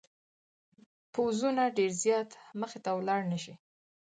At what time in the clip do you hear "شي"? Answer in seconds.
3.43-3.53